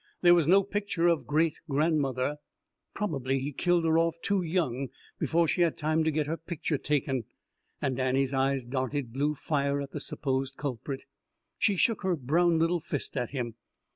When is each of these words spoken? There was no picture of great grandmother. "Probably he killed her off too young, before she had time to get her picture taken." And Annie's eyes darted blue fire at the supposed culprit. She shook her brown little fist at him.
There 0.23 0.33
was 0.33 0.47
no 0.47 0.63
picture 0.63 1.07
of 1.07 1.27
great 1.27 1.59
grandmother. 1.69 2.37
"Probably 2.95 3.37
he 3.37 3.51
killed 3.53 3.85
her 3.85 3.99
off 3.99 4.15
too 4.23 4.41
young, 4.41 4.87
before 5.19 5.47
she 5.47 5.61
had 5.61 5.77
time 5.77 6.03
to 6.03 6.09
get 6.09 6.25
her 6.25 6.37
picture 6.37 6.79
taken." 6.79 7.25
And 7.83 7.99
Annie's 7.99 8.33
eyes 8.33 8.65
darted 8.65 9.13
blue 9.13 9.35
fire 9.35 9.79
at 9.79 9.91
the 9.91 9.99
supposed 9.99 10.57
culprit. 10.57 11.03
She 11.59 11.75
shook 11.75 12.01
her 12.01 12.15
brown 12.15 12.57
little 12.57 12.79
fist 12.79 13.15
at 13.15 13.29
him. 13.29 13.53